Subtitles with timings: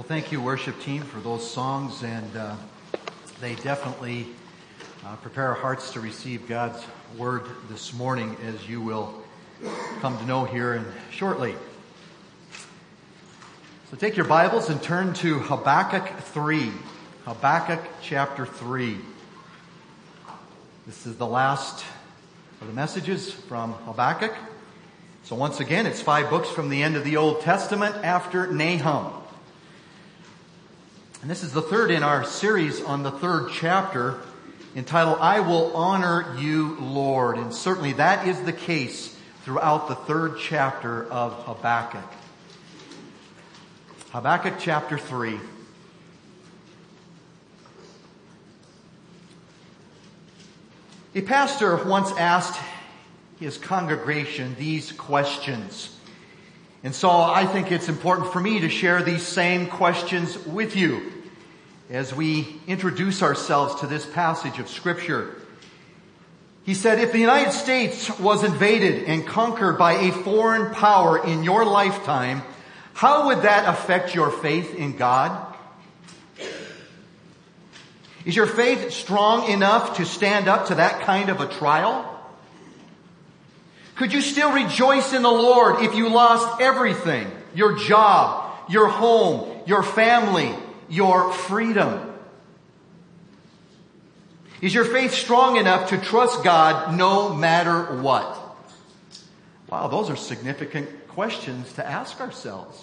[0.00, 2.56] Well, thank you, worship team, for those songs, and uh,
[3.42, 4.28] they definitely
[5.04, 6.82] uh, prepare our hearts to receive God's
[7.18, 9.22] word this morning, as you will
[10.00, 11.54] come to know here in shortly.
[13.90, 16.72] So take your Bibles and turn to Habakkuk 3.
[17.26, 18.96] Habakkuk chapter 3.
[20.86, 21.84] This is the last
[22.62, 24.32] of the messages from Habakkuk.
[25.24, 29.19] So once again, it's five books from the end of the Old Testament after Nahum.
[31.22, 34.18] And this is the third in our series on the third chapter
[34.74, 37.36] entitled, I Will Honor You, Lord.
[37.36, 42.10] And certainly that is the case throughout the third chapter of Habakkuk.
[44.12, 45.38] Habakkuk chapter 3.
[51.16, 52.58] A pastor once asked
[53.38, 55.99] his congregation these questions.
[56.82, 61.12] And so I think it's important for me to share these same questions with you
[61.90, 65.36] as we introduce ourselves to this passage of scripture.
[66.64, 71.42] He said, if the United States was invaded and conquered by a foreign power in
[71.42, 72.42] your lifetime,
[72.94, 75.46] how would that affect your faith in God?
[78.24, 82.09] Is your faith strong enough to stand up to that kind of a trial?
[84.00, 87.30] Could you still rejoice in the Lord if you lost everything?
[87.54, 90.54] Your job, your home, your family,
[90.88, 92.10] your freedom?
[94.62, 98.38] Is your faith strong enough to trust God no matter what?
[99.68, 102.82] Wow, those are significant questions to ask ourselves.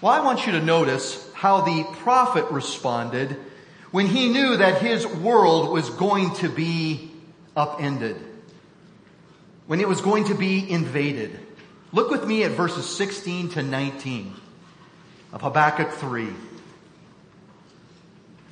[0.00, 3.36] Well, I want you to notice how the prophet responded
[3.90, 7.10] when he knew that his world was going to be
[7.58, 8.16] upended,
[9.66, 11.38] when it was going to be invaded.
[11.92, 14.32] Look with me at verses 16 to 19
[15.32, 16.28] of Habakkuk 3.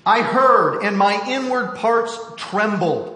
[0.05, 3.13] I heard and my inward parts trembled.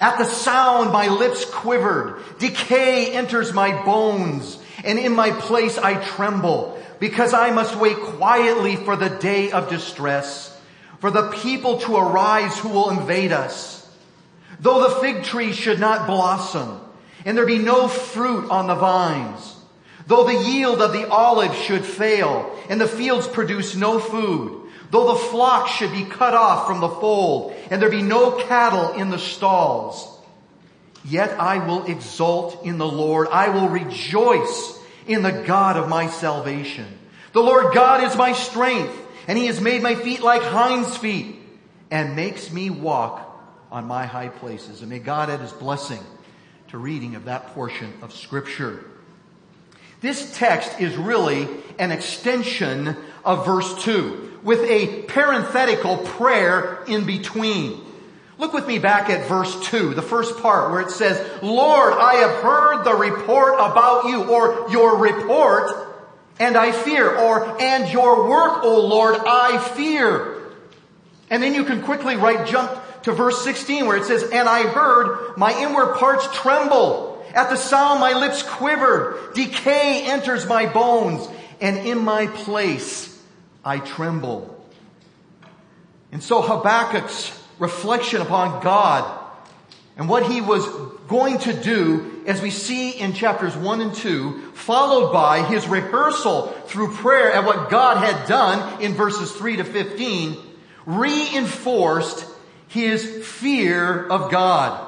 [0.00, 2.22] At the sound my lips quivered.
[2.38, 8.76] Decay enters my bones and in my place I tremble because I must wait quietly
[8.76, 10.56] for the day of distress,
[11.00, 13.77] for the people to arise who will invade us.
[14.60, 16.80] Though the fig tree should not blossom,
[17.24, 19.56] and there be no fruit on the vines,
[20.06, 25.12] though the yield of the olive should fail, and the fields produce no food, though
[25.12, 29.10] the flock should be cut off from the fold, and there be no cattle in
[29.10, 30.18] the stalls,
[31.04, 33.28] yet I will exult in the Lord.
[33.28, 36.86] I will rejoice in the God of my salvation.
[37.32, 38.96] The Lord God is my strength,
[39.28, 41.36] and he has made my feet like hinds feet,
[41.90, 43.27] and makes me walk
[43.70, 44.80] on my high places.
[44.80, 46.00] And may God add his blessing
[46.68, 48.84] to reading of that portion of scripture.
[50.00, 57.84] This text is really an extension of verse 2 with a parenthetical prayer in between.
[58.38, 62.14] Look with me back at verse 2, the first part where it says, Lord, I
[62.14, 65.72] have heard the report about you, or your report,
[66.38, 70.37] and I fear, or, and your work, O Lord, I fear.
[71.30, 72.70] And then you can quickly write, jump
[73.02, 77.24] to verse 16 where it says, And I heard my inward parts tremble.
[77.34, 79.34] At the sound my lips quivered.
[79.34, 81.28] Decay enters my bones.
[81.60, 83.22] And in my place
[83.64, 84.54] I tremble.
[86.10, 89.18] And so Habakkuk's reflection upon God
[89.98, 90.64] and what he was
[91.08, 96.46] going to do, as we see in chapters 1 and 2, followed by his rehearsal
[96.66, 100.36] through prayer at what God had done in verses 3 to 15,
[100.88, 102.24] reinforced
[102.68, 104.86] his fear of God.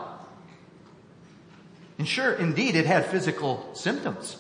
[1.99, 4.39] And sure, indeed, it had physical symptoms.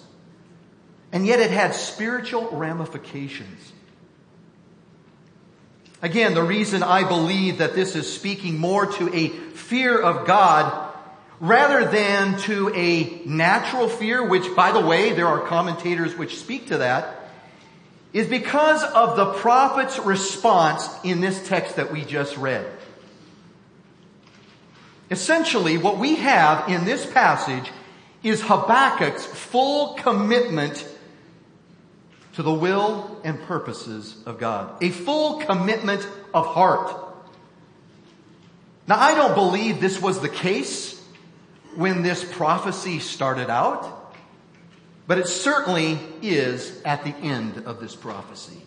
[1.13, 3.73] And yet it had spiritual ramifications.
[6.01, 10.91] Again, the reason I believe that this is speaking more to a fear of God
[11.41, 16.69] rather than to a natural fear, which by the way, there are commentators which speak
[16.69, 17.20] to that,
[18.13, 22.67] is because of the prophet's response in this text that we just read.
[25.11, 27.71] Essentially, what we have in this passage
[28.23, 30.87] is Habakkuk's full commitment
[32.35, 34.83] to the will and purposes of God.
[34.83, 36.95] A full commitment of heart.
[38.87, 41.01] Now, I don't believe this was the case
[41.77, 44.00] when this prophecy started out,
[45.11, 48.63] but it certainly is at the end of this prophecy.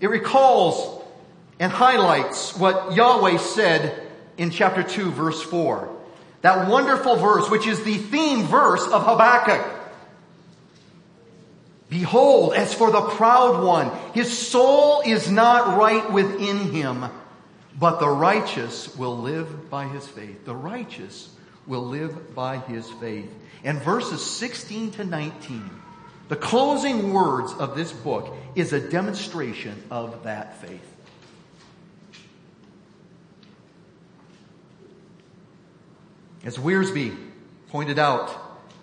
[0.00, 1.02] It recalls
[1.58, 5.88] and highlights what Yahweh said in chapter 2 verse 4.
[6.42, 9.64] That wonderful verse, which is the theme verse of Habakkuk.
[11.88, 17.06] Behold, as for the proud one, his soul is not right within him,
[17.78, 20.44] but the righteous will live by his faith.
[20.44, 21.30] The righteous
[21.66, 23.30] will live by his faith.
[23.64, 25.70] And verses 16 to 19,
[26.28, 30.86] the closing words of this book is a demonstration of that faith.
[36.42, 37.16] As Wiersbe
[37.68, 38.34] pointed out,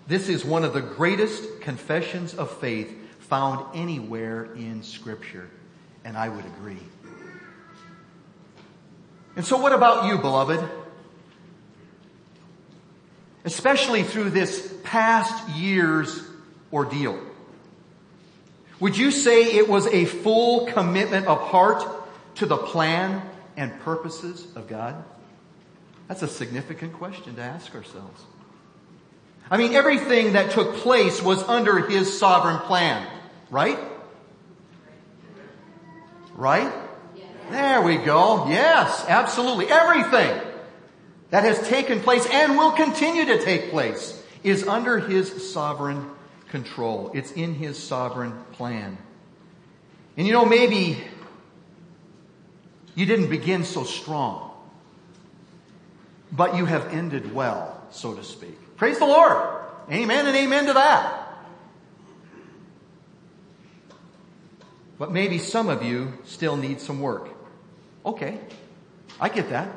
[0.06, 5.50] this is one of the greatest confessions of faith found anywhere in scripture.
[6.04, 6.78] And I would agree.
[9.36, 10.66] And so what about you, beloved?
[13.48, 16.22] Especially through this past year's
[16.70, 17.18] ordeal.
[18.78, 21.82] Would you say it was a full commitment of heart
[22.34, 23.22] to the plan
[23.56, 25.02] and purposes of God?
[26.08, 28.22] That's a significant question to ask ourselves.
[29.50, 33.06] I mean, everything that took place was under His sovereign plan,
[33.48, 33.78] right?
[36.34, 36.70] Right?
[37.50, 38.46] There we go.
[38.50, 39.70] Yes, absolutely.
[39.70, 40.38] Everything
[41.30, 46.10] that has taken place and will continue to take place is under His sovereign
[46.48, 47.10] control.
[47.14, 48.98] It's in His sovereign plan.
[50.16, 50.98] And you know, maybe
[52.94, 54.48] you didn't begin so strong
[56.32, 58.76] but you have ended well, so to speak.
[58.76, 59.64] Praise the Lord.
[59.90, 61.24] Amen and amen to that.
[64.98, 67.28] But maybe some of you still need some work.
[68.04, 68.38] Okay.
[69.20, 69.68] I get that.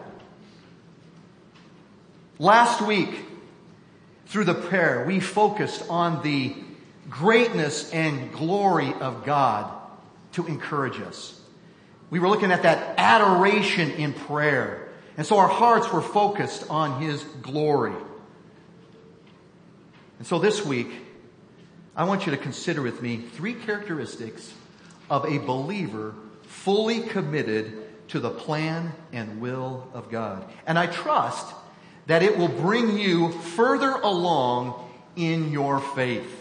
[2.41, 3.23] Last week,
[4.25, 6.55] through the prayer, we focused on the
[7.07, 9.71] greatness and glory of God
[10.31, 11.39] to encourage us.
[12.09, 16.99] We were looking at that adoration in prayer and so our hearts were focused on
[16.99, 17.93] His glory.
[20.17, 20.89] And so this week,
[21.95, 24.51] I want you to consider with me three characteristics
[25.11, 30.51] of a believer fully committed to the plan and will of God.
[30.65, 31.53] And I trust
[32.07, 36.38] that it will bring you further along in your faith.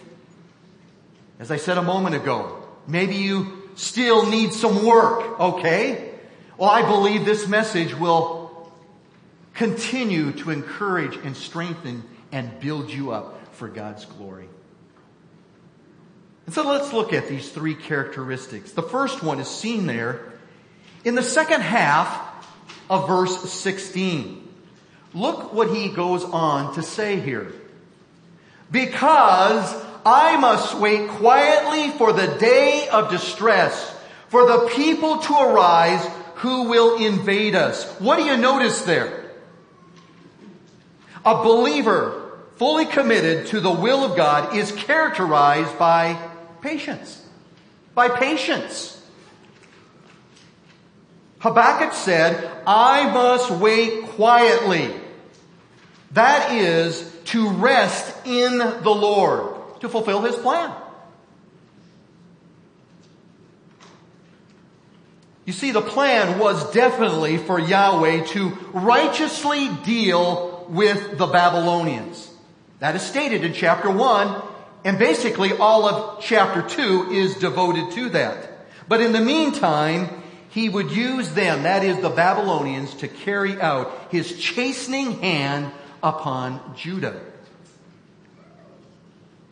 [1.39, 6.13] As I said a moment ago, maybe you still need some work, okay?
[6.57, 8.71] Well, I believe this message will
[9.55, 14.49] continue to encourage and strengthen and build you up for God's glory.
[16.47, 18.73] And so let's look at these three characteristics.
[18.73, 20.21] The first one is seen there
[21.05, 22.27] in the second half
[22.89, 24.40] of verse 16.
[25.13, 27.53] Look what he goes on to say here.
[28.71, 29.75] Because
[30.05, 33.97] I must wait quietly for the day of distress,
[34.29, 37.85] for the people to arise who will invade us.
[37.99, 39.31] What do you notice there?
[41.25, 46.19] A believer fully committed to the will of God is characterized by
[46.63, 47.23] patience.
[47.95, 49.00] By patience.
[51.41, 54.95] Habakkuk said, I must wait quietly.
[56.13, 60.71] That is to rest in the Lord, to fulfill His plan.
[65.47, 72.31] You see, the plan was definitely for Yahweh to righteously deal with the Babylonians.
[72.81, 74.43] That is stated in chapter 1,
[74.85, 78.67] and basically all of chapter 2 is devoted to that.
[78.89, 80.20] But in the meantime,
[80.51, 85.71] he would use them, that is the Babylonians, to carry out his chastening hand
[86.03, 87.21] upon Judah.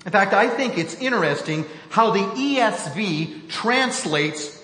[0.04, 4.58] In fact, I think it's interesting how the ESV translates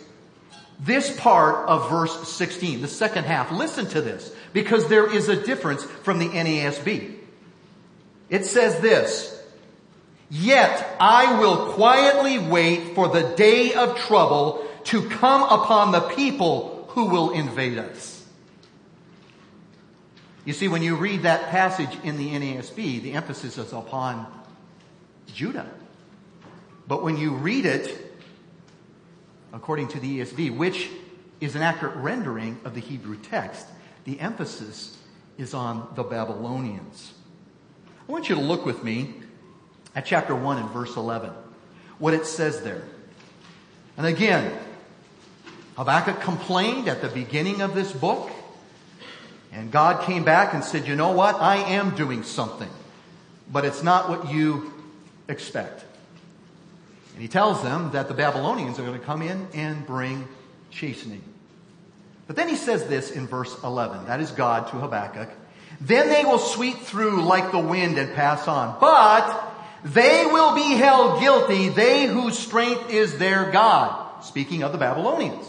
[0.81, 3.53] this part of verse 16, the second half.
[3.53, 7.14] Listen to this because there is a difference from the NASB.
[8.29, 9.31] It says this,
[10.31, 16.87] Yet I will quietly wait for the day of trouble to come upon the people
[16.91, 18.25] who will invade us.
[20.45, 24.26] You see, when you read that passage in the NASB, the emphasis is upon
[25.33, 25.71] Judah.
[26.87, 28.14] But when you read it
[29.53, 30.91] according to the ESV, which
[31.41, 33.67] is an accurate rendering of the Hebrew text,
[34.05, 34.99] the emphasis
[35.38, 37.14] is on the Babylonians.
[38.07, 39.14] I want you to look with me
[39.97, 41.31] at chapter 1 and verse 11,
[41.99, 42.83] what it says there.
[43.97, 44.53] And again,
[45.76, 48.31] Habakkuk complained at the beginning of this book,
[49.52, 51.37] and God came back and said, You know what?
[51.37, 52.71] I am doing something,
[53.50, 54.73] but it's not what you
[55.28, 55.85] expect.
[57.14, 60.26] And he tells them that the Babylonians are going to come in and bring
[60.71, 61.23] chastening.
[62.26, 64.07] But then he says this in verse 11.
[64.07, 65.28] That is God to Habakkuk.
[65.81, 68.78] Then they will sweep through like the wind and pass on.
[68.81, 69.52] But
[69.85, 74.25] They will be held guilty, they whose strength is their God.
[74.25, 75.47] Speaking of the Babylonians.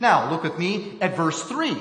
[0.00, 1.76] Now, look with me at verse 3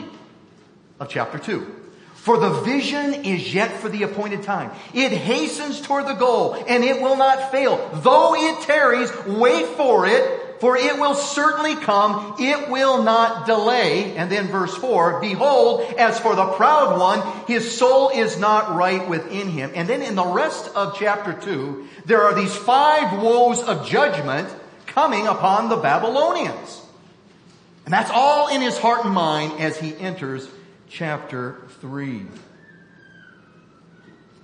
[1.00, 1.76] of chapter 2.
[2.16, 4.72] For the vision is yet for the appointed time.
[4.94, 7.78] It hastens toward the goal and it will not fail.
[8.04, 12.36] Though it tarries, wait for it, for it will certainly come.
[12.38, 14.18] It will not delay.
[14.18, 19.08] And then verse four, behold, as for the proud one, his soul is not right
[19.08, 19.72] within him.
[19.74, 24.50] And then in the rest of chapter two, there are these five woes of judgment
[24.88, 26.79] coming upon the Babylonians.
[27.90, 30.48] And that's all in his heart and mind as he enters
[30.90, 32.22] chapter 3.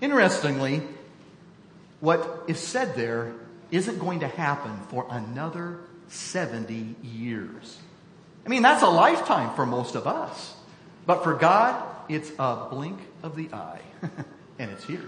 [0.01, 0.81] Interestingly,
[1.99, 3.33] what is said there
[3.69, 7.77] isn't going to happen for another 70 years.
[8.47, 10.55] I mean, that's a lifetime for most of us.
[11.05, 13.81] But for God, it's a blink of the eye.
[14.57, 15.05] and it's here.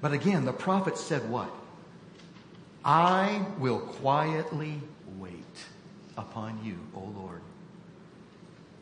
[0.00, 1.50] But again, the prophet said what?
[2.84, 4.80] I will quietly
[5.18, 5.32] wait
[6.16, 7.40] upon you, O Lord.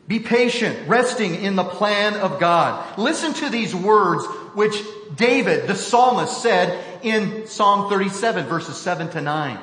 [0.07, 2.97] Be patient, resting in the plan of God.
[2.97, 4.81] Listen to these words which
[5.15, 9.59] David, the psalmist, said in Psalm 37 verses 7 to 9.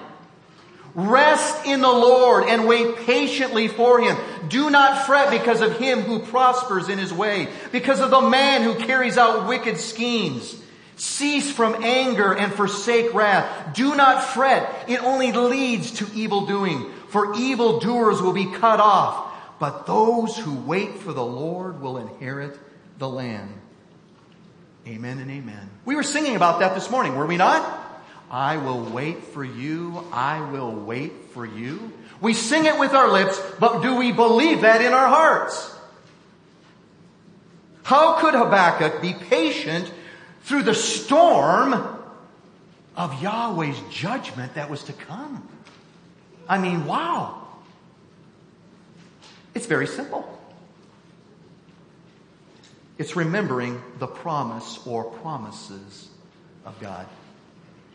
[0.95, 4.17] Rest in the Lord and wait patiently for Him.
[4.49, 8.63] Do not fret because of him who prospers in his way, because of the man
[8.63, 10.55] who carries out wicked schemes.
[10.97, 13.75] Cease from anger and forsake wrath.
[13.75, 14.89] Do not fret.
[14.89, 19.25] It only leads to evil doing, for evil doers will be cut off
[19.59, 22.59] but those who wait for the Lord will inherit
[22.99, 23.51] the land.
[24.87, 25.71] Amen and amen.
[25.85, 27.81] We were singing about that this morning, were we not?
[28.31, 30.05] I will wait for you.
[30.13, 31.93] I will wait for you.
[32.21, 35.75] We sing it with our lips, but do we believe that in our hearts?
[37.85, 39.91] How could Habakkuk be patient
[40.45, 41.75] through the storm
[42.97, 45.47] of Yahweh's judgment that was to come?
[46.49, 47.43] I mean, wow.
[49.55, 50.31] It's very simple.
[52.99, 56.09] It's remembering the promise or promises
[56.65, 57.07] of God.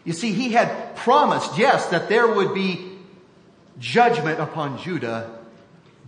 [0.03, 2.97] You see, he had promised, yes, that there would be
[3.79, 5.37] judgment upon Judah,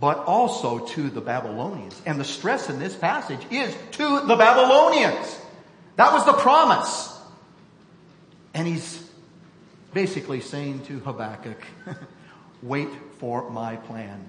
[0.00, 2.00] but also to the Babylonians.
[2.04, 5.38] And the stress in this passage is to the Babylonians.
[5.96, 7.20] That was the promise.
[8.54, 9.08] And he's
[9.92, 11.62] basically saying to Habakkuk,
[12.62, 14.26] wait for my plan.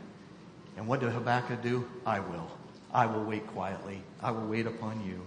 [0.78, 1.88] And what did Habakkuk do?
[2.06, 2.50] I will.
[2.94, 4.02] I will wait quietly.
[4.22, 5.26] I will wait upon you.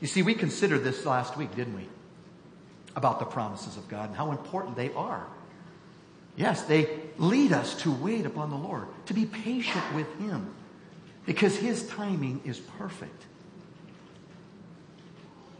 [0.00, 1.86] You see, we considered this last week, didn't we?
[2.96, 5.26] About the promises of God and how important they are.
[6.36, 6.88] Yes, they
[7.18, 10.52] lead us to wait upon the Lord, to be patient with Him,
[11.26, 13.26] because His timing is perfect.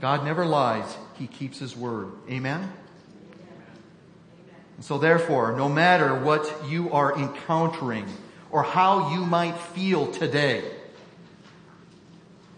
[0.01, 2.13] God never lies, He keeps His word.
[2.29, 2.73] Amen?
[4.81, 8.07] so therefore, no matter what you are encountering
[8.51, 10.65] or how you might feel today,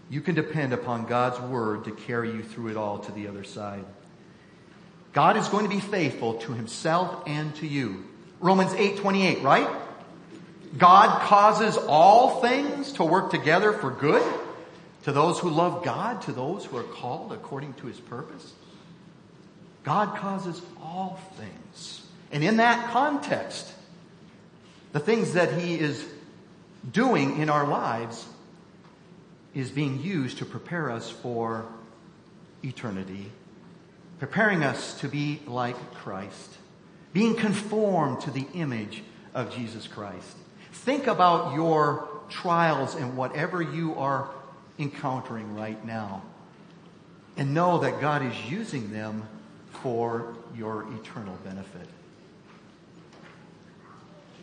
[0.09, 3.43] you can depend upon God's word to carry you through it all to the other
[3.43, 3.85] side.
[5.13, 8.05] God is going to be faithful to himself and to you.
[8.39, 9.69] Romans 8:28, right?
[10.77, 14.23] God causes all things to work together for good
[15.03, 18.53] to those who love God, to those who are called according to his purpose.
[19.83, 23.71] God causes all things and in that context,
[24.91, 26.05] the things that He is
[26.91, 28.27] doing in our lives
[29.53, 31.65] is being used to prepare us for
[32.61, 33.31] eternity,
[34.19, 36.57] preparing us to be like Christ,
[37.13, 39.01] being conformed to the image
[39.33, 40.35] of Jesus Christ.
[40.83, 44.29] Think about your trials and whatever you are
[44.77, 46.21] encountering right now.
[47.37, 49.27] And know that God is using them
[49.81, 51.87] for your eternal benefit.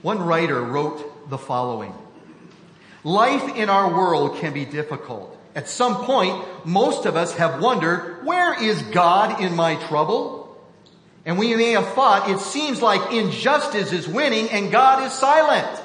[0.03, 1.95] One writer wrote the following.
[3.05, 5.39] Life in our world can be difficult.
[5.55, 10.57] At some point, most of us have wondered, where is God in my trouble?
[11.25, 15.82] And we may have thought it seems like injustice is winning and God is silent.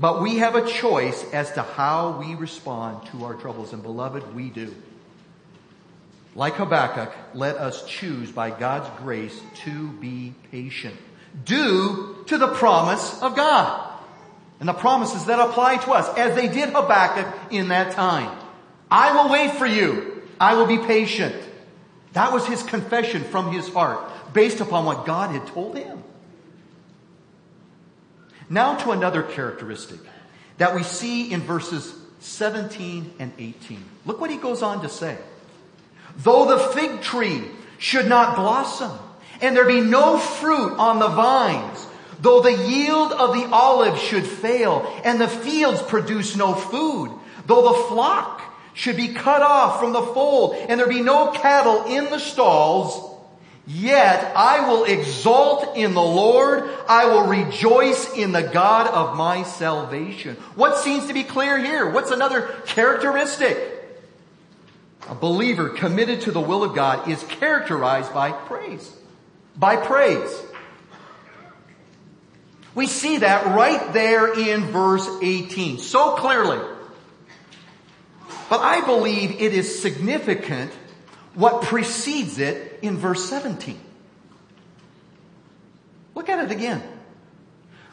[0.00, 3.74] But we have a choice as to how we respond to our troubles.
[3.74, 4.74] And beloved, we do.
[6.34, 10.96] Like Habakkuk, let us choose by God's grace to be patient
[11.44, 13.88] due to the promise of God.
[14.58, 18.38] And the promises that apply to us, as they did Habakkuk in that time.
[18.90, 20.22] I will wait for you.
[20.40, 21.36] I will be patient.
[22.14, 24.00] That was his confession from his heart,
[24.32, 26.02] based upon what God had told him.
[28.50, 30.00] Now to another characteristic
[30.58, 33.82] that we see in verses 17 and 18.
[34.04, 35.16] Look what he goes on to say.
[36.16, 37.44] Though the fig tree
[37.78, 38.90] should not blossom,
[39.40, 41.86] and there be no fruit on the vines,
[42.20, 47.16] though the yield of the olive should fail, and the fields produce no food,
[47.46, 48.42] though the flock
[48.74, 53.09] should be cut off from the fold, and there be no cattle in the stalls,
[53.72, 56.68] Yet I will exult in the Lord.
[56.88, 60.34] I will rejoice in the God of my salvation.
[60.56, 61.88] What seems to be clear here?
[61.88, 63.56] What's another characteristic?
[65.08, 68.92] A believer committed to the will of God is characterized by praise.
[69.56, 70.42] By praise.
[72.74, 76.58] We see that right there in verse 18 so clearly.
[78.48, 80.72] But I believe it is significant
[81.40, 83.80] what precedes it in verse 17.
[86.14, 86.82] Look at it again.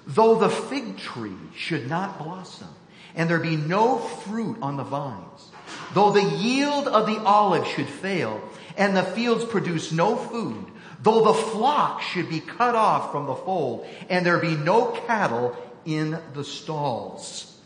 [0.05, 2.67] Though the fig tree should not blossom,
[3.15, 5.47] and there be no fruit on the vines,
[5.93, 8.41] though the yield of the olive should fail,
[8.75, 10.65] and the fields produce no food,
[11.01, 15.55] though the flock should be cut off from the fold, and there be no cattle
[15.85, 17.57] in the stalls.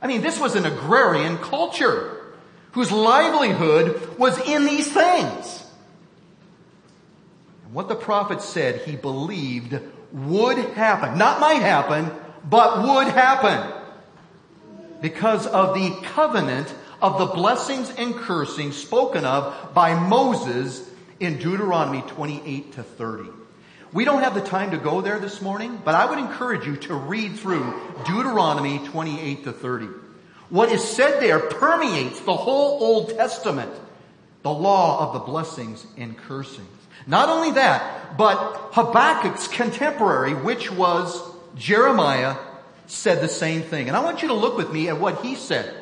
[0.00, 2.23] I mean, this was an agrarian culture
[2.74, 5.64] whose livelihood was in these things.
[7.64, 9.78] And what the prophet said he believed
[10.12, 11.16] would happen.
[11.16, 12.10] Not might happen,
[12.48, 13.72] but would happen.
[15.00, 20.88] Because of the covenant of the blessings and cursings spoken of by Moses
[21.20, 23.30] in Deuteronomy 28 to 30.
[23.92, 26.76] We don't have the time to go there this morning, but I would encourage you
[26.78, 30.03] to read through Deuteronomy 28 to 30.
[30.54, 33.72] What is said there permeates the whole Old Testament,
[34.42, 36.68] the law of the blessings and cursings.
[37.08, 41.20] Not only that, but Habakkuk's contemporary, which was
[41.56, 42.36] Jeremiah,
[42.86, 43.88] said the same thing.
[43.88, 45.74] And I want you to look with me at what he said.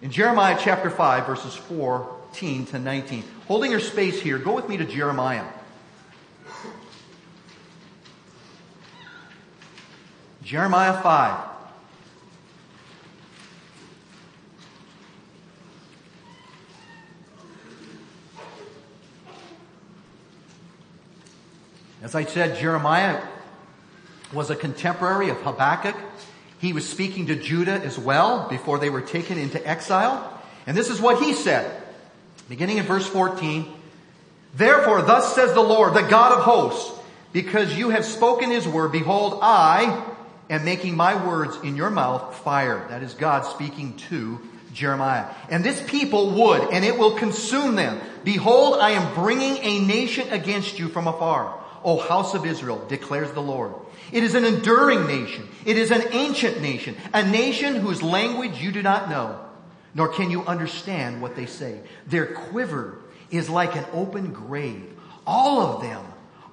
[0.00, 3.22] In Jeremiah chapter 5, verses 14 to 19.
[3.48, 5.44] Holding your space here, go with me to Jeremiah.
[10.42, 11.51] Jeremiah 5.
[22.02, 23.22] As I said, Jeremiah
[24.32, 25.94] was a contemporary of Habakkuk.
[26.58, 30.42] He was speaking to Judah as well before they were taken into exile.
[30.66, 31.80] And this is what he said,
[32.48, 33.72] beginning in verse 14.
[34.54, 36.92] Therefore, thus says the Lord, the God of hosts,
[37.32, 40.04] because you have spoken his word, behold, I
[40.50, 42.84] am making my words in your mouth fire.
[42.88, 44.40] That is God speaking to
[44.74, 45.26] Jeremiah.
[45.48, 48.00] And this people would, and it will consume them.
[48.24, 53.32] Behold, I am bringing a nation against you from afar O house of Israel, declares
[53.32, 53.74] the Lord.
[54.12, 55.48] It is an enduring nation.
[55.64, 59.38] It is an ancient nation, a nation whose language you do not know,
[59.94, 61.80] nor can you understand what they say.
[62.06, 62.98] Their quiver
[63.30, 64.98] is like an open grave.
[65.26, 66.04] All of them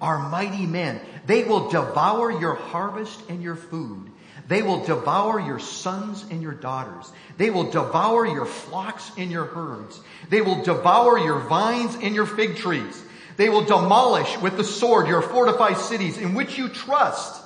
[0.01, 1.01] are mighty men.
[1.25, 4.09] They will devour your harvest and your food.
[4.47, 7.11] They will devour your sons and your daughters.
[7.37, 9.99] They will devour your flocks and your herds.
[10.29, 13.03] They will devour your vines and your fig trees.
[13.39, 17.41] They will demolish with the sword your fortified cities in which you trust.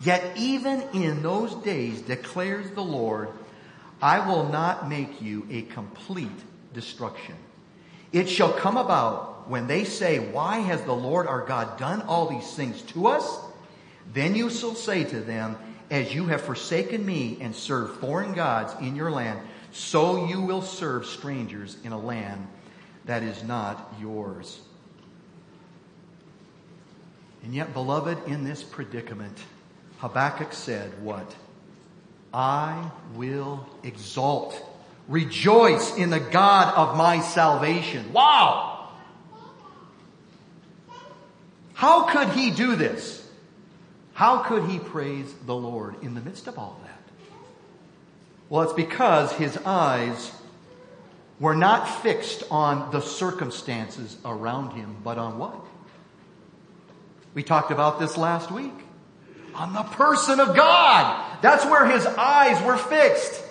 [0.00, 3.28] Yet even in those days, declares the Lord,
[4.00, 6.30] I will not make you a complete
[6.72, 7.34] destruction.
[8.14, 12.26] It shall come about when they say, why has the Lord our God done all
[12.26, 13.40] these things to us?
[14.14, 15.58] Then you shall say to them,
[15.90, 19.38] as you have forsaken me and served foreign gods in your land,
[19.70, 22.48] so you will serve strangers in a land
[23.04, 24.60] that is not yours.
[27.42, 29.38] And yet, beloved, in this predicament,
[29.98, 31.34] Habakkuk said, What?
[32.32, 34.54] I will exalt,
[35.08, 38.12] rejoice in the God of my salvation.
[38.12, 38.88] Wow!
[41.74, 43.26] How could he do this?
[44.12, 47.00] How could he praise the Lord in the midst of all that?
[48.50, 50.30] Well, it's because his eyes
[51.38, 55.54] were not fixed on the circumstances around him, but on what?
[57.34, 58.72] We talked about this last week.
[59.54, 61.38] On the person of God.
[61.42, 63.42] That's where his eyes were fixed.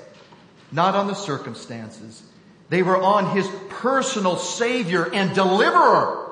[0.71, 2.21] Not on the circumstances.
[2.69, 6.31] They were on his personal savior and deliverer.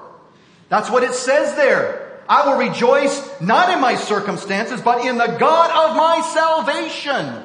[0.69, 2.21] That's what it says there.
[2.29, 7.43] I will rejoice not in my circumstances, but in the God of my salvation.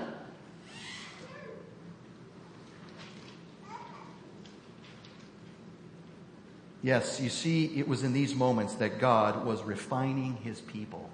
[6.83, 11.09] Yes, you see, it was in these moments that God was refining his people.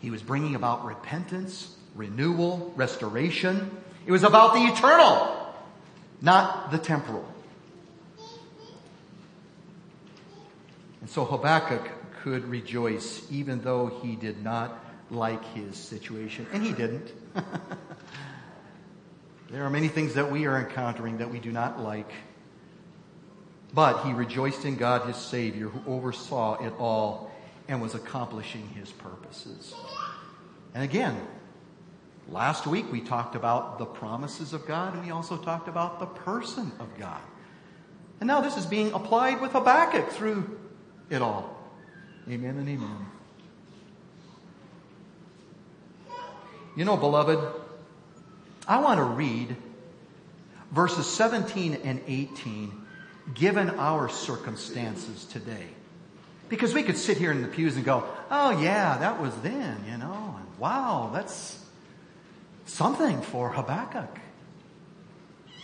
[0.00, 3.70] He was bringing about repentance, renewal, restoration.
[4.06, 5.54] It was about the eternal,
[6.22, 7.26] not the temporal.
[11.02, 11.86] And so Habakkuk
[12.22, 16.46] could rejoice even though he did not like his situation.
[16.52, 17.12] And he didn't.
[19.50, 22.10] there are many things that we are encountering that we do not like.
[23.74, 27.30] But he rejoiced in God, his Savior, who oversaw it all
[27.68, 29.74] and was accomplishing his purposes.
[30.74, 31.20] And again,
[32.28, 36.06] last week we talked about the promises of God and we also talked about the
[36.06, 37.20] person of God.
[38.20, 40.58] And now this is being applied with Habakkuk through
[41.10, 41.56] it all.
[42.28, 43.06] Amen and amen.
[46.74, 47.38] You know, beloved,
[48.66, 49.56] I want to read
[50.70, 52.77] verses 17 and 18
[53.34, 55.66] given our circumstances today.
[56.48, 59.84] Because we could sit here in the pews and go, oh yeah, that was then,
[59.90, 61.62] you know, and wow, that's
[62.66, 64.18] something for Habakkuk.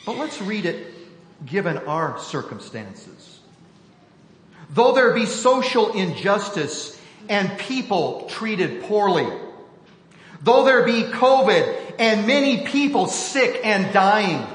[0.05, 0.92] But let's read it
[1.46, 3.40] given our circumstances.
[4.70, 9.29] Though there be social injustice and people treated poorly,
[10.42, 14.46] though there be COVID and many people sick and dying,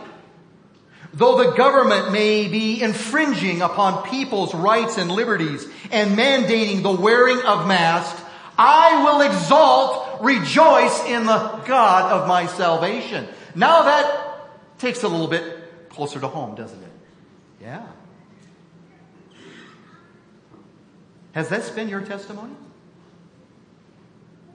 [1.20, 7.42] Though the government may be infringing upon people's rights and liberties and mandating the wearing
[7.42, 8.22] of masks,
[8.58, 13.28] I will exalt, rejoice in the God of my salvation.
[13.54, 16.92] Now that takes a little bit closer to home, doesn't it?
[17.60, 17.86] Yeah.
[21.34, 22.56] Has this been your testimony?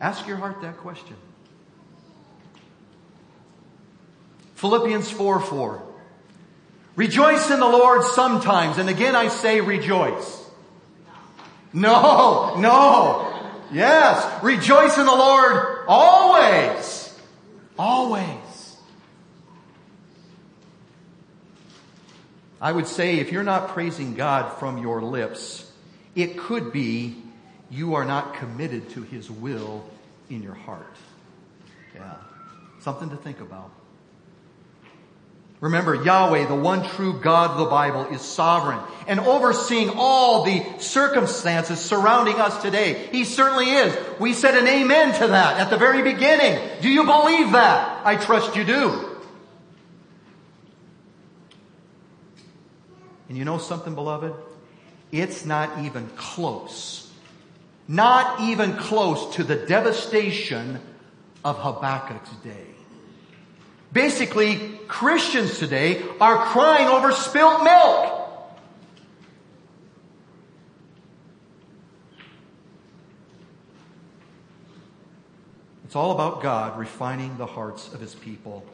[0.01, 1.17] Ask your heart that question.
[4.55, 5.91] Philippians 4 4.
[6.97, 10.43] Rejoice in the Lord sometimes, and again I say rejoice.
[11.73, 13.31] No, no.
[13.73, 17.19] Yes, rejoice in the Lord always.
[17.77, 18.77] Always.
[22.61, 25.71] I would say if you're not praising God from your lips,
[26.15, 27.17] it could be
[27.71, 29.85] you are not committed to His will
[30.31, 30.97] in your heart.
[31.95, 32.15] Yeah.
[32.81, 33.71] Something to think about.
[35.65, 40.63] Remember, Yahweh, the one true God of the Bible, is sovereign and overseeing all the
[40.79, 43.09] circumstances surrounding us today.
[43.11, 43.97] He certainly is.
[44.21, 46.61] We said an amen to that at the very beginning.
[46.83, 48.05] Do you believe that?
[48.05, 49.17] I trust you do.
[53.31, 54.35] And you know something, beloved?
[55.13, 57.11] It's not even close.
[57.89, 60.79] Not even close to the devastation
[61.43, 62.74] of Habakkuk's day.
[63.95, 64.57] Basically,
[64.89, 68.11] Christians today are crying over spilt milk.
[75.85, 78.67] It's all about God refining the hearts of his people.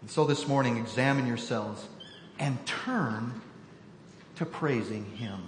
[0.00, 1.84] And so this morning, examine yourselves
[2.38, 3.42] and turn
[4.36, 5.42] to praising him.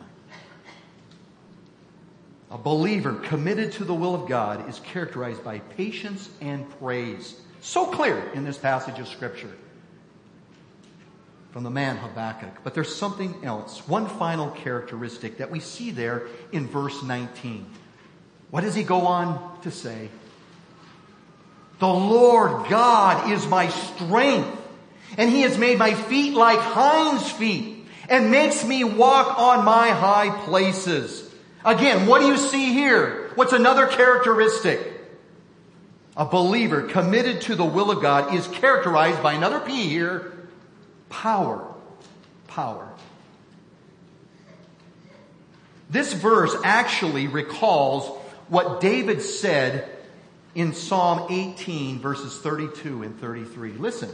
[2.51, 7.41] A believer committed to the will of God is characterized by patience and praise.
[7.63, 9.51] So clear in this passage of scripture
[11.53, 12.65] from the man Habakkuk.
[12.65, 17.67] But there's something else, one final characteristic that we see there in verse 19.
[18.51, 20.09] What does he go on to say?
[21.79, 24.61] The Lord God is my strength,
[25.17, 29.91] and he has made my feet like hinds feet, and makes me walk on my
[29.91, 31.33] high places.
[31.65, 33.31] Again, what do you see here?
[33.37, 34.92] What's another characteristic?
[36.17, 40.33] A believer committed to the will of God is characterized by another P here,
[41.09, 41.67] power.
[42.49, 42.89] Power.
[45.89, 48.07] This verse actually recalls
[48.49, 49.89] what David said
[50.55, 53.73] in Psalm 18 verses 32 and 33.
[53.73, 54.11] Listen.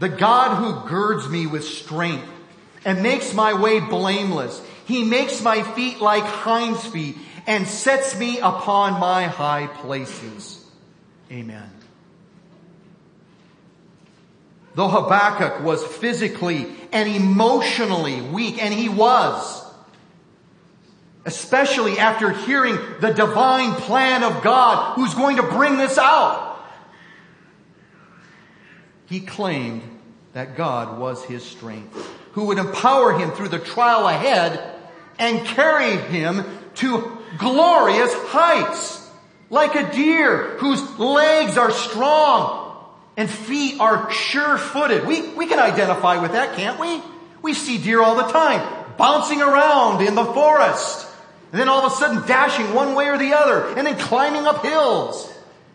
[0.00, 2.26] The God who girds me with strength
[2.84, 4.60] and makes my way blameless.
[4.86, 10.59] He makes my feet like hinds feet and sets me upon my high places.
[11.30, 11.70] Amen.
[14.74, 19.64] Though Habakkuk was physically and emotionally weak, and he was,
[21.24, 26.64] especially after hearing the divine plan of God who's going to bring this out,
[29.06, 29.82] he claimed
[30.32, 34.78] that God was his strength, who would empower him through the trial ahead
[35.18, 36.44] and carry him
[36.76, 38.99] to glorious heights
[39.50, 42.76] like a deer whose legs are strong
[43.16, 45.06] and feet are sure-footed.
[45.06, 47.02] We, we can identify with that, can't we?
[47.42, 51.08] We see deer all the time, bouncing around in the forest,
[51.50, 54.46] and then all of a sudden dashing one way or the other, and then climbing
[54.46, 55.30] up hills.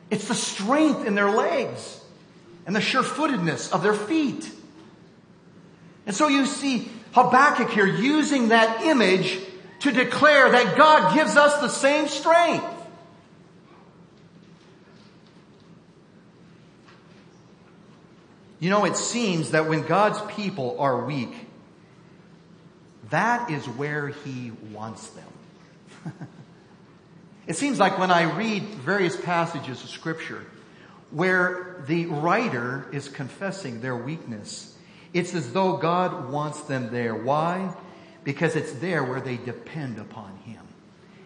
[0.10, 2.02] It's the strength in their legs
[2.66, 4.50] and the sure-footedness of their feet.
[6.06, 9.40] And so you see Habakkuk here using that image
[9.82, 12.66] to declare that God gives us the same strength.
[18.60, 21.34] You know, it seems that when God's people are weak,
[23.10, 26.14] that is where He wants them.
[27.48, 30.46] it seems like when I read various passages of Scripture
[31.12, 34.76] where the writer is confessing their weakness,
[35.14, 37.16] it's as though God wants them there.
[37.16, 37.74] Why?
[38.24, 40.66] Because it's there where they depend upon Him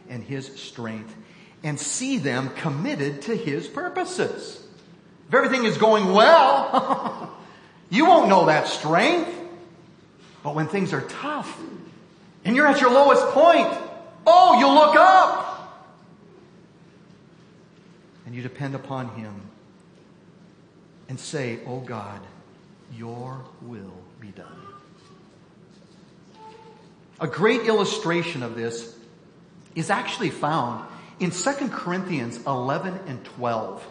[0.09, 1.15] and His strength
[1.63, 4.63] and see them committed to His purposes.
[5.29, 7.37] If everything is going well,
[7.91, 9.29] you won't know that strength.
[10.41, 11.59] But when things are tough
[12.43, 13.71] and you're at your lowest point,
[14.25, 15.85] oh, you look up
[18.25, 19.33] and you depend upon Him
[21.09, 22.21] and say, Oh God,
[22.95, 24.47] your will be done.
[27.19, 28.97] A great illustration of this
[29.75, 30.87] is actually found
[31.19, 33.85] in 2 Corinthians 11 and 12.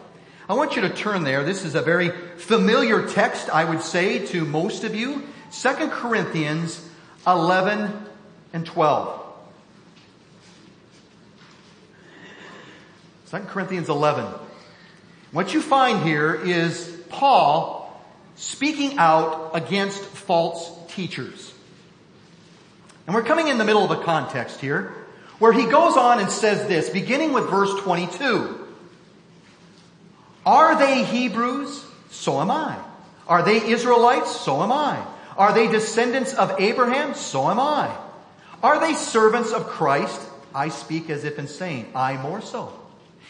[0.49, 1.43] I want you to turn there.
[1.43, 5.27] This is a very familiar text, I would say, to most of you.
[5.51, 6.83] 2 Corinthians
[7.27, 7.93] 11
[8.51, 9.25] and 12.
[13.29, 14.25] 2 Corinthians 11.
[15.31, 18.03] What you find here is Paul
[18.35, 21.53] speaking out against false teachers.
[23.05, 24.95] And we're coming in the middle of a context here
[25.37, 28.65] where he goes on and says this, beginning with verse 22.
[30.49, 31.85] Are they Hebrews?
[32.09, 32.75] So am I.
[33.27, 34.35] Are they Israelites?
[34.35, 35.05] So am I.
[35.37, 37.13] Are they descendants of Abraham?
[37.13, 37.95] So am I.
[38.63, 40.19] Are they servants of Christ?
[40.55, 41.85] I speak as if insane.
[41.93, 42.73] I more so.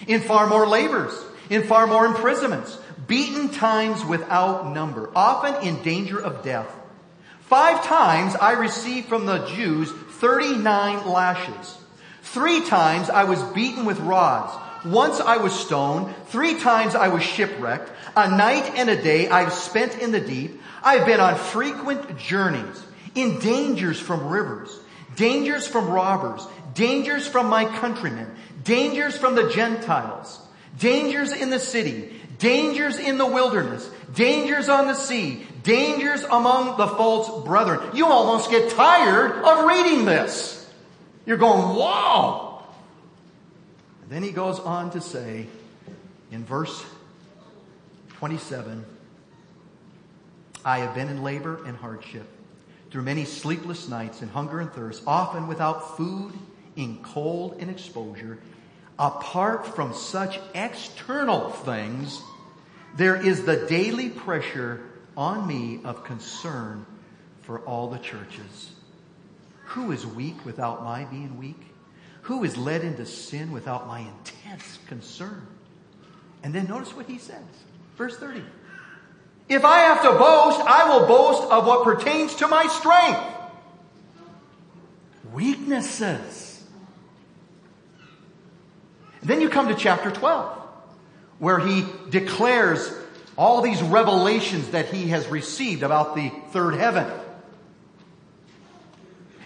[0.07, 1.11] In far more labors,
[1.49, 6.73] in far more imprisonments, beaten times without number, often in danger of death.
[7.41, 11.77] Five times I received from the Jews 39 lashes.
[12.21, 14.53] Three times I was beaten with rods.
[14.85, 16.13] Once I was stoned.
[16.27, 17.91] Three times I was shipwrecked.
[18.15, 20.61] A night and a day I've spent in the deep.
[20.83, 22.83] I've been on frequent journeys,
[23.15, 24.77] in dangers from rivers,
[25.15, 30.39] dangers from robbers, dangers from my countrymen, dangers from the Gentiles,
[30.77, 36.87] dangers in the city, dangers in the wilderness, dangers on the sea, dangers among the
[36.87, 37.81] false brethren.
[37.93, 40.55] You almost get tired of reading this.
[41.25, 42.48] You're going, wow.
[44.09, 45.45] Then he goes on to say
[46.31, 46.83] in verse
[48.17, 48.83] 27,
[50.65, 52.27] I have been in labor and hardship
[52.89, 56.33] through many sleepless nights and hunger and thirst, often without food,
[56.75, 58.39] in cold and exposure.
[58.97, 62.19] Apart from such external things,
[62.95, 64.81] there is the daily pressure
[65.15, 66.85] on me of concern
[67.43, 68.71] for all the churches.
[69.65, 71.61] Who is weak without my being weak?
[72.29, 75.47] Who is led into sin without my intense concern?
[76.43, 77.41] And then notice what he says.
[77.97, 78.43] Verse 30.
[79.49, 83.19] If I have to boast, I will boast of what pertains to my strength.
[85.33, 86.63] Weaknesses.
[89.21, 90.55] And then you come to chapter 12
[91.39, 92.93] where he declares
[93.39, 97.07] all these revelations that he has received about the third heaven.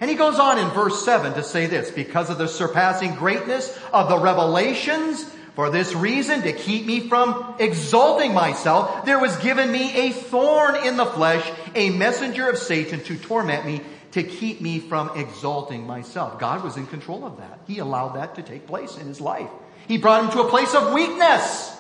[0.04, 3.74] And he goes on in verse 7 to say this, because of the surpassing greatness
[3.94, 5.24] of the revelations,
[5.56, 10.76] for this reason, to keep me from exalting myself, there was given me a thorn
[10.86, 13.80] in the flesh, a messenger of Satan to torment me,
[14.12, 16.38] to keep me from exalting myself.
[16.38, 17.62] God was in control of that.
[17.66, 19.50] He allowed that to take place in his life.
[19.88, 21.78] He brought him to a place of weakness.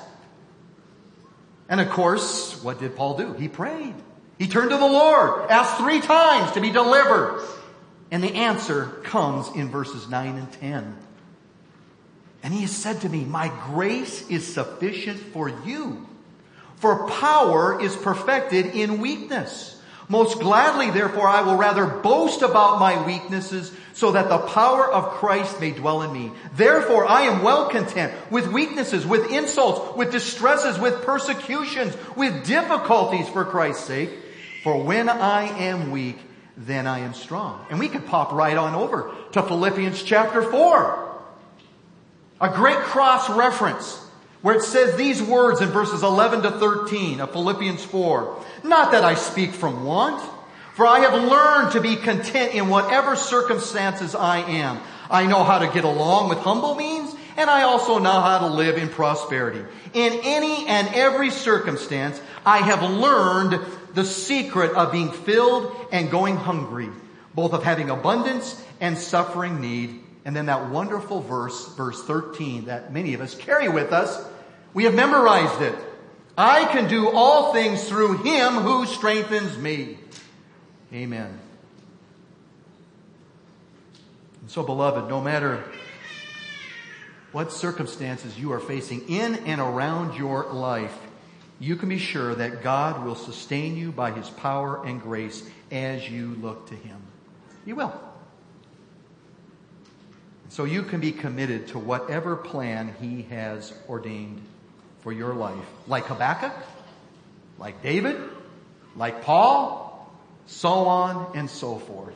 [1.67, 3.33] And of course, what did Paul do?
[3.33, 3.95] He prayed.
[4.39, 7.45] He turned to the Lord, asked three times to be delivered.
[8.13, 10.95] And the answer comes in verses 9 and 10.
[12.43, 16.07] And he has said to me, My grace is sufficient for you,
[16.75, 19.81] for power is perfected in weakness.
[20.09, 25.13] Most gladly, therefore, I will rather boast about my weaknesses so that the power of
[25.13, 26.31] Christ may dwell in me.
[26.55, 33.27] Therefore, I am well content with weaknesses, with insults, with distresses, with persecutions, with difficulties
[33.29, 34.11] for Christ's sake.
[34.63, 36.19] For when I am weak,
[36.57, 37.65] then I am strong.
[37.69, 41.21] And we could pop right on over to Philippians chapter 4.
[42.41, 43.99] A great cross reference
[44.41, 48.43] where it says these words in verses 11 to 13 of Philippians 4.
[48.63, 50.21] Not that I speak from want,
[50.75, 54.79] for I have learned to be content in whatever circumstances I am.
[55.09, 58.47] I know how to get along with humble means, and I also know how to
[58.47, 59.63] live in prosperity.
[59.93, 63.61] In any and every circumstance, I have learned
[63.93, 66.89] the secret of being filled and going hungry,
[67.33, 70.01] both of having abundance and suffering need.
[70.25, 74.23] And then that wonderful verse, verse 13, that many of us carry with us.
[74.73, 75.75] We have memorized it.
[76.37, 79.99] I can do all things through him who strengthens me.
[80.91, 81.39] Amen.
[84.41, 85.63] And so beloved, no matter
[87.31, 90.97] what circumstances you are facing in and around your life,
[91.59, 96.09] you can be sure that God will sustain you by his power and grace as
[96.09, 96.97] you look to him.
[97.65, 97.93] He will.
[100.49, 104.41] So you can be committed to whatever plan he has ordained
[104.99, 105.65] for your life.
[105.87, 106.53] Like Habakkuk,
[107.57, 108.17] like David,
[108.95, 110.11] like Paul,
[110.45, 112.15] so on and so forth.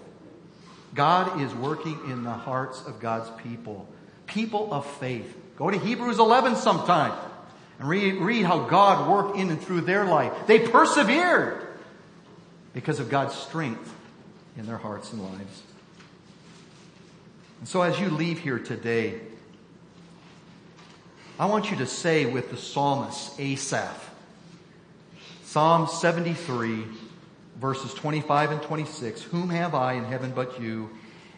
[0.93, 3.87] God is working in the hearts of God's people
[4.27, 5.35] people of faith.
[5.57, 7.13] Go to Hebrews 11 sometime
[7.79, 10.33] and read, read how God worked in and through their life.
[10.47, 11.67] They persevered
[12.73, 13.93] because of God's strength
[14.57, 15.63] in their hearts and lives.
[17.59, 19.19] And so as you leave here today,
[21.39, 24.09] I want you to say with the psalmist Asaph,
[25.43, 26.83] Psalm 73,
[27.59, 30.89] verses 25 and 26, Whom have I in heaven but you?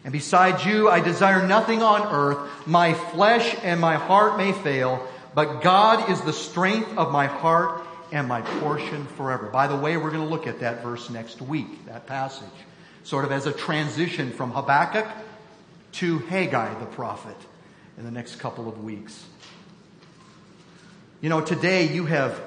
[0.02, 2.66] And beside you, I desire nothing on earth.
[2.66, 7.84] My flesh and my heart may fail, but God is the strength of my heart
[8.12, 9.46] and my portion forever.
[9.46, 12.48] By the way, we're going to look at that verse next week, that passage,
[13.04, 15.06] sort of as a transition from Habakkuk
[15.92, 17.36] to Haggai the prophet
[17.98, 19.24] in the next couple of weeks.
[21.20, 22.40] You know, today you have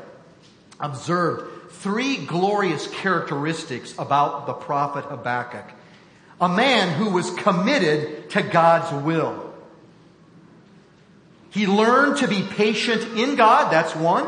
[0.79, 5.71] observed three glorious characteristics about the prophet Habakkuk
[6.43, 9.52] a man who was committed to God's will.
[11.53, 14.27] He learned to be patient in God, that's one.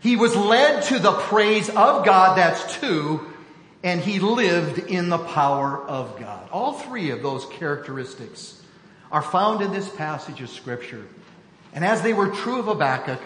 [0.00, 3.26] He was led to the praise of God, that's two.
[3.82, 6.48] And he lived in the power of God.
[6.50, 8.62] All three of those characteristics
[9.10, 11.06] are found in this passage of scripture.
[11.72, 13.20] And as they were true of Habakkuk,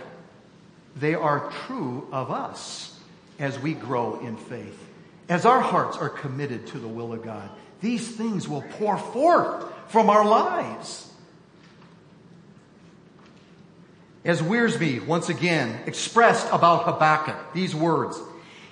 [0.95, 2.97] they are true of us
[3.41, 4.85] as we grow in faith.
[5.29, 9.67] As our hearts are committed to the will of God, these things will pour forth
[9.89, 11.08] from our lives.
[14.29, 18.21] As Wiersbe once again expressed about Habakkuk, these words,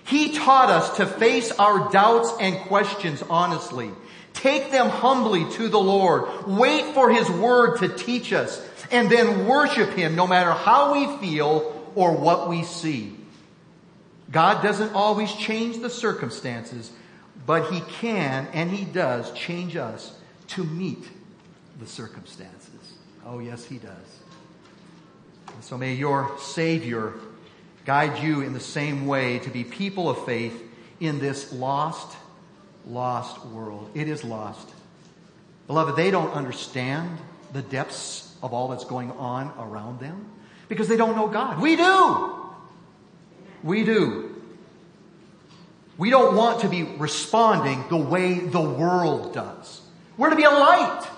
[0.04, 3.90] he taught us to face our doubts and questions honestly.
[4.34, 6.46] Take them humbly to the Lord.
[6.46, 11.16] Wait for His word to teach us and then worship Him no matter how we
[11.26, 13.16] feel or what we see.
[14.30, 16.92] God doesn't always change the circumstances,
[17.46, 20.14] but He can and He does change us
[20.48, 21.08] to meet
[21.80, 22.98] the circumstances.
[23.24, 24.20] Oh, yes, He does.
[25.56, 27.14] And so may your Savior
[27.86, 30.62] guide you in the same way to be people of faith
[31.00, 32.14] in this lost,
[32.86, 33.90] lost world.
[33.94, 34.68] It is lost.
[35.66, 37.16] Beloved, they don't understand
[37.54, 40.26] the depths of all that's going on around them
[40.68, 41.58] because they don't know God.
[41.58, 42.36] We do.
[43.62, 44.34] We do.
[45.96, 49.80] We don't want to be responding the way the world does.
[50.18, 51.08] We're to be a light,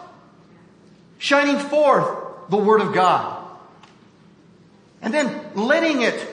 [1.18, 3.37] shining forth the Word of God.
[5.00, 6.28] And then letting it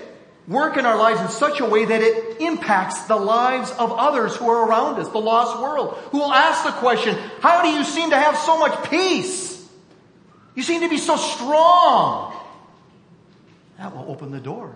[0.48, 4.36] work in our lives in such a way that it impacts the lives of others
[4.36, 7.84] who are around us, the lost world, who will ask the question, how do you
[7.84, 9.68] seem to have so much peace?
[10.56, 12.34] You seem to be so strong.
[13.78, 14.74] That will open the door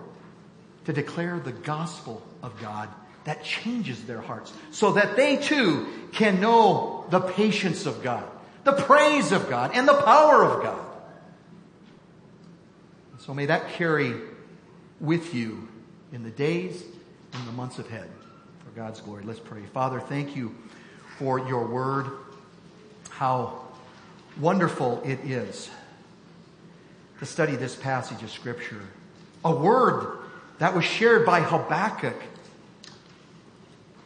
[0.84, 2.88] to declare the gospel of God
[3.24, 8.24] that changes their hearts so that they too can know the patience of God,
[8.64, 10.89] the praise of God, and the power of God.
[13.20, 14.14] So may that carry
[14.98, 15.68] with you
[16.10, 16.82] in the days
[17.34, 18.08] and the months ahead
[18.64, 19.24] for God's glory.
[19.24, 19.60] Let's pray.
[19.74, 20.54] Father, thank you
[21.18, 22.06] for your word.
[23.10, 23.60] How
[24.40, 25.68] wonderful it is
[27.18, 28.80] to study this passage of scripture.
[29.44, 30.18] A word
[30.58, 32.16] that was shared by Habakkuk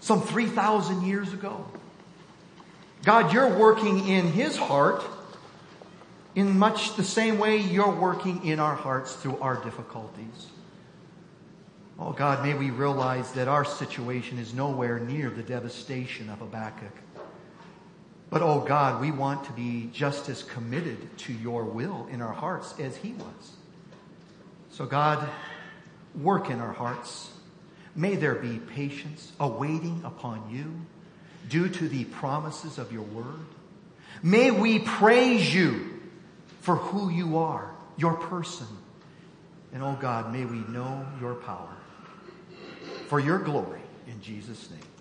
[0.01, 1.65] some 3,000 years ago.
[3.05, 5.05] God, you're working in his heart
[6.35, 10.49] in much the same way you're working in our hearts through our difficulties.
[11.99, 16.93] Oh God, may we realize that our situation is nowhere near the devastation of Habakkuk.
[18.31, 22.33] But oh God, we want to be just as committed to your will in our
[22.33, 23.53] hearts as he was.
[24.71, 25.29] So God,
[26.21, 27.31] work in our hearts.
[27.95, 30.75] May there be patience awaiting upon you
[31.49, 33.47] due to the promises of your word.
[34.21, 35.94] May we praise you
[36.65, 38.67] for who you are, your person.
[39.75, 41.77] And oh God, may we know your power
[43.07, 44.94] for your glory in Jesus' name.